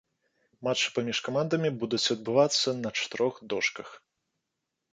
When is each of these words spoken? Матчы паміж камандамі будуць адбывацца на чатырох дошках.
Матчы 0.67 0.87
паміж 0.95 1.17
камандамі 1.27 1.69
будуць 1.85 2.11
адбывацца 2.17 2.75
на 2.83 2.89
чатырох 2.99 3.33
дошках. 3.53 3.87